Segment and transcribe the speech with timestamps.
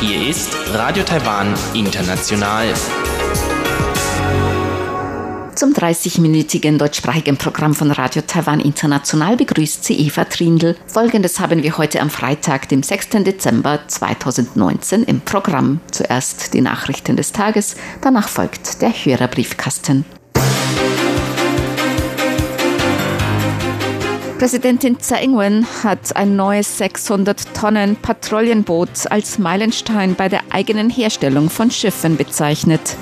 [0.00, 2.72] Hier ist Radio Taiwan International.
[5.54, 10.74] Zum 30-minütigen deutschsprachigen Programm von Radio Taiwan International begrüßt sie Eva Trindl.
[10.86, 13.22] Folgendes haben wir heute am Freitag, dem 6.
[13.22, 15.80] Dezember 2019 im Programm.
[15.90, 20.06] Zuerst die Nachrichten des Tages, danach folgt der Hörerbriefkasten.
[24.42, 31.48] Präsidentin Tsai Ing-wen hat ein neues 600 Tonnen Patrouillenboot als Meilenstein bei der eigenen Herstellung
[31.48, 32.96] von Schiffen bezeichnet.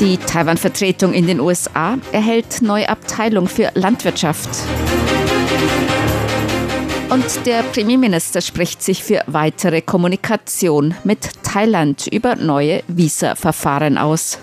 [0.00, 4.50] Die Taiwan-Vertretung in den USA erhält neue Abteilung für Landwirtschaft.
[7.08, 14.40] Und der Premierminister spricht sich für weitere Kommunikation mit Thailand über neue Visa-Verfahren aus.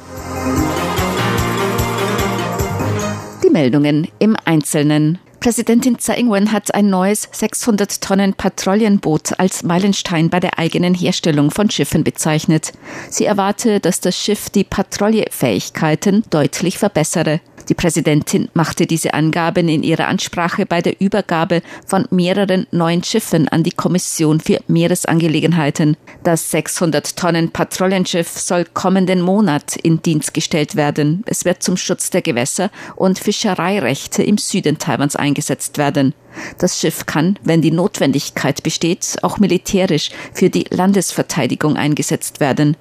[3.53, 5.19] Meldungen im Einzelnen.
[5.39, 11.51] Präsidentin Tsai Ing-wen hat ein neues 600 Tonnen Patrouillenboot als Meilenstein bei der eigenen Herstellung
[11.51, 12.71] von Schiffen bezeichnet.
[13.09, 17.41] Sie erwarte, dass das Schiff die Patrouillefähigkeiten deutlich verbessere.
[17.69, 23.47] Die Präsidentin machte diese Angaben in ihrer Ansprache bei der Übergabe von mehreren neuen Schiffen
[23.47, 25.95] an die Kommission für Meeresangelegenheiten.
[26.23, 31.23] Das 600 Tonnen Patrouillenschiff soll kommenden Monat in Dienst gestellt werden.
[31.25, 36.13] Es wird zum Schutz der Gewässer und Fischereirechte im Süden Taiwans eingesetzt werden.
[36.57, 42.75] Das Schiff kann, wenn die Notwendigkeit besteht, auch militärisch für die Landesverteidigung eingesetzt werden.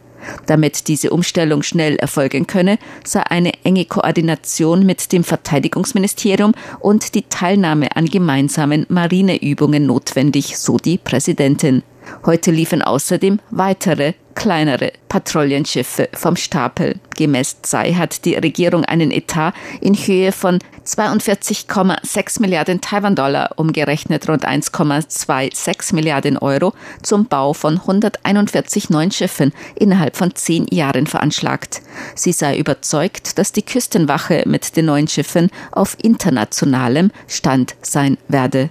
[0.47, 7.23] Damit diese Umstellung schnell erfolgen könne, sei eine enge Koordination mit dem Verteidigungsministerium und die
[7.23, 11.83] Teilnahme an gemeinsamen Marineübungen notwendig, so die Präsidentin.
[12.27, 16.99] Heute liefen außerdem weitere kleinere Patrouillenschiffe vom Stapel.
[17.17, 24.47] Gemäß ZEI hat die Regierung einen Etat in Höhe von 42,6 Milliarden Taiwan-Dollar, umgerechnet rund
[24.47, 26.73] 1,26 Milliarden Euro,
[27.03, 31.83] zum Bau von 141 neuen Schiffen innerhalb von zehn Jahren veranschlagt.
[32.15, 38.71] Sie sei überzeugt, dass die Küstenwache mit den neuen Schiffen auf internationalem Stand sein werde.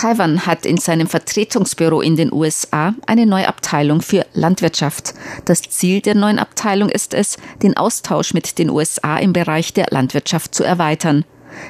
[0.00, 5.14] Taiwan hat in seinem Vertretungsbüro in den USA eine neue Abteilung für Landwirtschaft.
[5.44, 9.88] Das Ziel der neuen Abteilung ist es, den Austausch mit den USA im Bereich der
[9.90, 11.24] Landwirtschaft zu erweitern.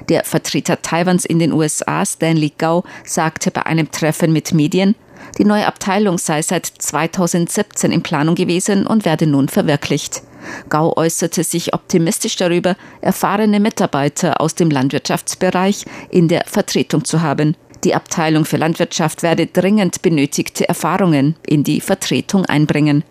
[0.08, 4.94] Der Vertreter Taiwans in den USA, Stanley Gao, sagte bei einem Treffen mit Medien,
[5.38, 10.22] die neue Abteilung sei seit 2017 in Planung gewesen und werde nun verwirklicht.
[10.68, 17.56] Gao äußerte sich optimistisch darüber, erfahrene Mitarbeiter aus dem Landwirtschaftsbereich in der Vertretung zu haben.
[17.84, 23.04] Die Abteilung für Landwirtschaft werde dringend benötigte Erfahrungen in die Vertretung einbringen.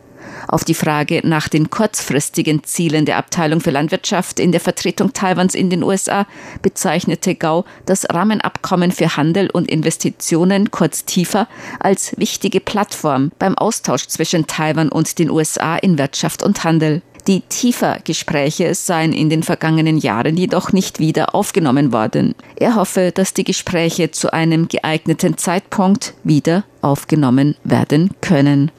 [0.47, 5.55] Auf die Frage nach den kurzfristigen Zielen der Abteilung für Landwirtschaft in der Vertretung Taiwans
[5.55, 6.27] in den USA
[6.61, 11.47] bezeichnete Gao das Rahmenabkommen für Handel und Investitionen kurz tiefer
[11.79, 17.01] als wichtige Plattform beim Austausch zwischen Taiwan und den USA in Wirtschaft und Handel.
[17.29, 22.33] Die tiefer Gespräche seien in den vergangenen Jahren jedoch nicht wieder aufgenommen worden.
[22.55, 28.71] Er hoffe, dass die Gespräche zu einem geeigneten Zeitpunkt wieder aufgenommen werden können.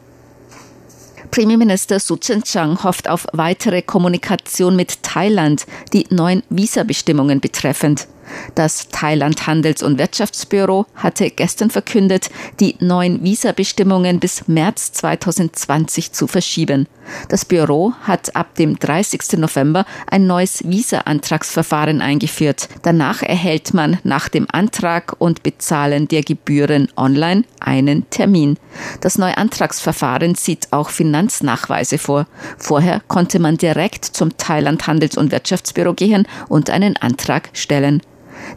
[1.31, 8.09] Premierminister Su Tseng-Chang hofft auf weitere Kommunikation mit Thailand, die neuen Visabestimmungen betreffend.
[8.55, 12.31] Das Thailand Handels- und Wirtschaftsbüro hatte gestern verkündet,
[12.61, 16.87] die neuen Visabestimmungen bis März 2020 zu verschieben.
[17.29, 19.39] Das Büro hat ab dem 30.
[19.39, 22.69] November ein neues Visa-Antragsverfahren eingeführt.
[22.83, 28.59] Danach erhält man nach dem Antrag und Bezahlen der Gebühren online einen Termin.
[29.01, 32.27] Das neue Antragsverfahren sieht auch Finanznachweise vor.
[32.59, 38.03] Vorher konnte man direkt zum Thailand Handels- und Wirtschaftsbüro gehen und einen Antrag stellen.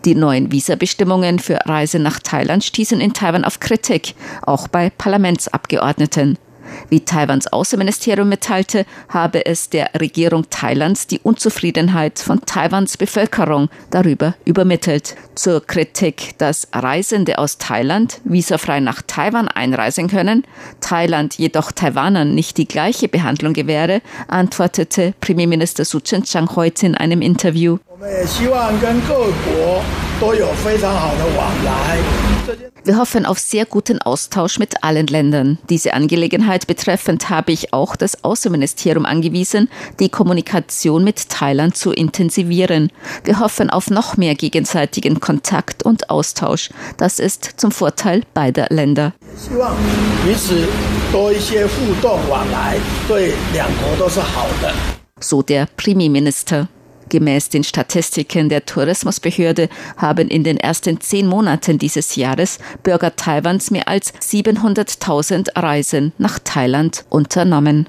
[0.05, 6.37] Die neuen Visabestimmungen für Reise nach Thailand stießen in Taiwan auf Kritik, auch bei Parlamentsabgeordneten.
[6.89, 14.35] Wie Taiwans Außenministerium mitteilte, habe es der Regierung Thailands die Unzufriedenheit von Taiwans Bevölkerung darüber
[14.45, 15.15] übermittelt.
[15.35, 20.43] Zur Kritik, dass Reisende aus Thailand visafrei nach Taiwan einreisen können,
[20.79, 27.21] Thailand jedoch Taiwanern nicht die gleiche Behandlung gewähre, antwortete Premierminister Su Tseng-Chang heute in einem
[27.21, 27.77] Interview.
[32.83, 35.57] Wir hoffen auf sehr guten Austausch mit allen Ländern.
[35.69, 39.69] Diese Angelegenheit betreffend habe ich auch das Außenministerium angewiesen,
[40.01, 42.91] die Kommunikation mit Thailand zu intensivieren.
[43.23, 46.71] Wir hoffen auf noch mehr gegenseitigen Kontakt und Austausch.
[46.97, 49.13] Das ist zum Vorteil beider Länder.
[55.21, 56.67] So der Premierminister.
[57.13, 63.69] Gemäß den Statistiken der Tourismusbehörde haben in den ersten zehn Monaten dieses Jahres Bürger Taiwans
[63.69, 67.87] mehr als 700.000 Reisen nach Thailand unternommen.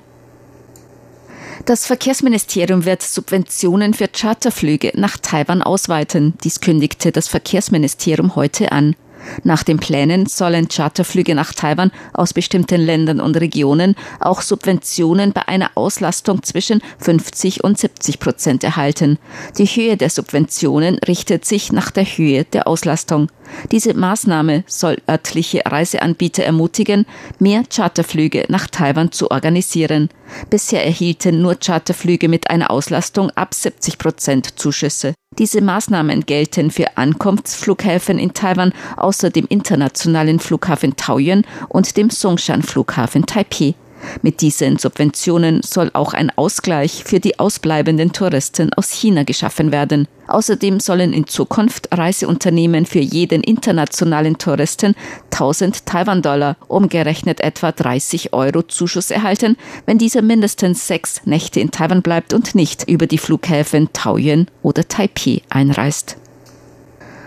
[1.65, 6.35] Das Verkehrsministerium wird Subventionen für Charterflüge nach Taiwan ausweiten.
[6.45, 8.95] Dies kündigte das Verkehrsministerium heute an.
[9.43, 15.47] Nach den Plänen sollen Charterflüge nach Taiwan aus bestimmten Ländern und Regionen auch Subventionen bei
[15.49, 19.19] einer Auslastung zwischen 50 und 70 Prozent erhalten.
[19.59, 23.29] Die Höhe der Subventionen richtet sich nach der Höhe der Auslastung.
[23.73, 27.07] Diese Maßnahme soll örtliche Reiseanbieter ermutigen,
[27.39, 30.09] mehr Charterflüge nach Taiwan zu organisieren.
[30.51, 35.15] Bisher erhielten nur Charterflüge mit einer Auslastung ab 70 Prozent Zuschüsse.
[35.39, 42.63] Diese Maßnahmen gelten für Ankunftsflughäfen in Taiwan außer dem internationalen Flughafen Taoyuan und dem Songshan
[42.63, 43.75] Flughafen Taipei.
[44.23, 50.09] Mit diesen Subventionen soll auch ein Ausgleich für die ausbleibenden Touristen aus China geschaffen werden.
[50.27, 54.95] Außerdem sollen in Zukunft Reiseunternehmen für jeden internationalen Touristen
[55.31, 59.57] 1000 Taiwan-Dollar, umgerechnet etwa 30 Euro Zuschuss erhalten,
[59.87, 64.87] wenn dieser mindestens sechs Nächte in Taiwan bleibt und nicht über die Flughäfen Taoyuan oder
[64.89, 66.17] Taipei einreist.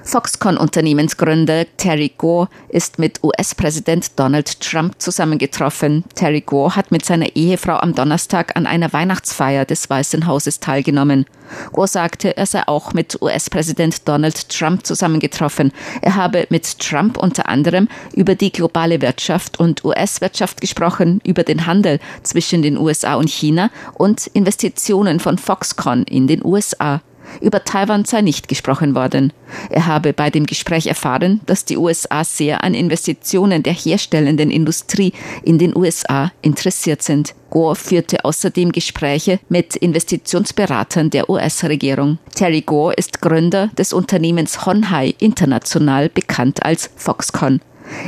[0.07, 6.05] Foxconn-Unternehmensgründer Terry Gore ist mit US-Präsident Donald Trump zusammengetroffen.
[6.15, 11.25] Terry Gore hat mit seiner Ehefrau am Donnerstag an einer Weihnachtsfeier des Weißen Hauses teilgenommen.
[11.73, 15.73] Gore sagte, er sei auch mit US-Präsident Donald Trump zusammengetroffen.
[16.01, 21.65] Er habe mit Trump unter anderem über die globale Wirtschaft und US-Wirtschaft gesprochen, über den
[21.65, 27.01] Handel zwischen den USA und China und Investitionen von Foxconn in den USA.
[27.41, 29.33] Über Taiwan sei nicht gesprochen worden.
[29.69, 35.13] Er habe bei dem Gespräch erfahren, dass die USA sehr an Investitionen der herstellenden Industrie
[35.43, 37.33] in den USA interessiert sind.
[37.49, 42.17] Gore führte außerdem Gespräche mit Investitionsberatern der US-Regierung.
[42.35, 47.61] Terry Gore ist Gründer des Unternehmens Honhai, international bekannt als Foxconn.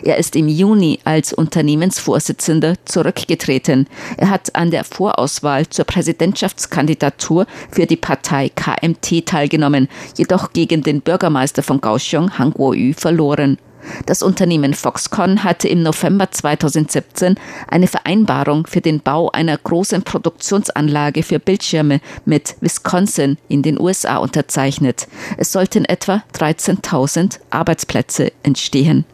[0.04, 3.88] Er ist im Juni als Unternehmensvorsitzender zurückgetreten.
[4.18, 9.88] Er hat an der Vorauswahl zur Präsidentschaftskandidatur für die Partei KMT teilgenommen,
[10.18, 13.58] jedoch gegen den Bürgermeister von Kaohsiung, Han Kuo-yu, verloren.
[14.06, 17.36] Das Unternehmen Foxconn hatte im November 2017
[17.68, 24.18] eine Vereinbarung für den Bau einer großen Produktionsanlage für Bildschirme mit Wisconsin in den USA
[24.18, 25.08] unterzeichnet.
[25.38, 29.06] Es sollten etwa 13.000 Arbeitsplätze entstehen.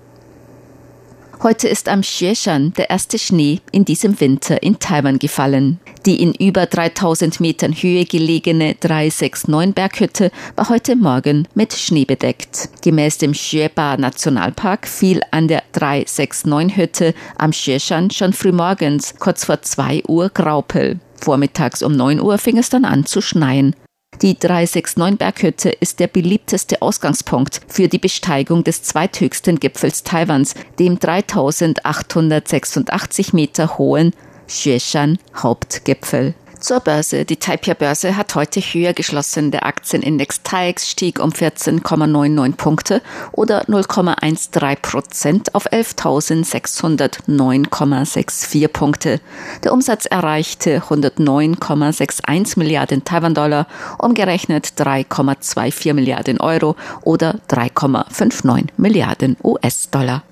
[1.44, 5.80] Heute ist am Xieshan der erste Schnee in diesem Winter in Taiwan gefallen.
[6.06, 12.70] Die in über 3000 Metern Höhe gelegene 369 Berghütte war heute Morgen mit Schnee bedeckt.
[12.82, 19.62] Gemäß dem Xueba Nationalpark fiel an der 369 Hütte am Xieshan schon frühmorgens kurz vor
[19.62, 21.00] 2 Uhr Graupel.
[21.22, 23.76] Vormittags um 9 Uhr fing es dann an zu schneien.
[24.22, 30.98] Die 369 Berghütte ist der beliebteste Ausgangspunkt für die Besteigung des zweithöchsten Gipfels Taiwans, dem
[31.00, 34.14] 3886 Meter hohen
[34.48, 36.34] Xueshan Hauptgipfel.
[36.66, 37.26] Zur Börse.
[37.26, 39.52] Die Taipei-Börse hat heute höher geschlossen.
[39.52, 43.04] Der Aktienindex TAIEX stieg um 14,99 Punkte
[43.34, 49.22] oder 0,13 Prozent auf 11.609,64 Punkte.
[49.64, 53.68] Der Umsatz erreichte 109,61 Milliarden Taiwan-Dollar,
[54.00, 60.24] umgerechnet 3,24 Milliarden Euro oder 3,59 Milliarden US-Dollar.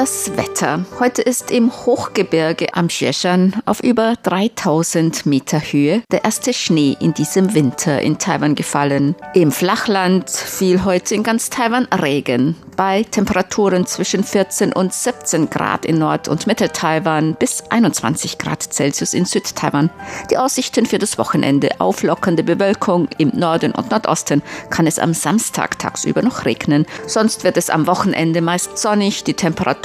[0.00, 0.86] Das Wetter.
[0.98, 7.12] Heute ist im Hochgebirge am Xieshan auf über 3000 Meter Höhe der erste Schnee in
[7.12, 9.14] diesem Winter in Taiwan gefallen.
[9.34, 15.84] Im Flachland fiel heute in ganz Taiwan Regen bei Temperaturen zwischen 14 und 17 Grad
[15.84, 19.90] in Nord- und Mittel-Taiwan bis 21 Grad Celsius in Südtaiwan.
[20.30, 24.40] Die Aussichten für das Wochenende auflockernde Bewölkung im Norden und Nordosten
[24.70, 26.86] kann es am Samstag tagsüber noch regnen.
[27.06, 29.24] Sonst wird es am Wochenende meist sonnig.
[29.24, 29.34] Die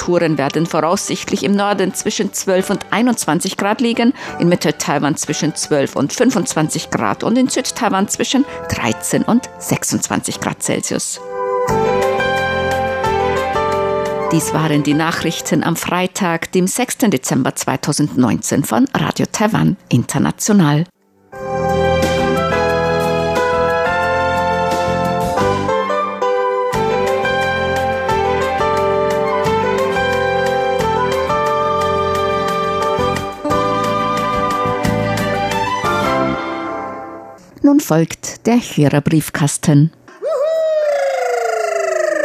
[0.06, 5.96] Temperaturen werden voraussichtlich im Norden zwischen 12 und 21 Grad liegen, in Mittel-Taiwan zwischen 12
[5.96, 11.20] und 25 Grad und in Südtaiwan zwischen 13 und 26 Grad Celsius.
[14.32, 16.98] Dies waren die Nachrichten am Freitag, dem 6.
[17.10, 20.86] Dezember 2019 von Radio Taiwan International.
[37.86, 39.92] Folgt der Hörerbriefkasten.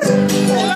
[0.04, 0.49] Juhu!